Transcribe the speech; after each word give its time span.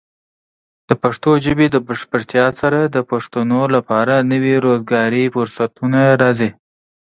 د 0.89 0.91
پښتو 1.01 1.31
ژبې 1.45 1.67
د 1.71 1.75
بشپړتیا 1.87 2.45
سره، 2.59 2.79
د 2.95 2.97
پښتنو 3.11 3.61
لپاره 3.75 4.15
نوي 4.31 4.55
روزګاري 4.65 5.23
فرصتونه 5.35 6.01
راځي. 6.21 6.49